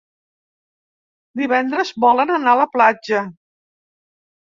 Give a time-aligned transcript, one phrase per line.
[1.41, 3.21] Divendres volen anar a la platja.